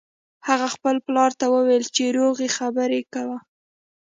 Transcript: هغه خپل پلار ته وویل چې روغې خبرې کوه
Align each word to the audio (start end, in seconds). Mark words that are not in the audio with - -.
هغه 0.47 0.67
خپل 0.75 0.95
پلار 1.05 1.31
ته 1.39 1.45
وویل 1.55 1.85
چې 1.95 2.03
روغې 2.17 2.49
خبرې 2.57 3.01
کوه 3.13 3.37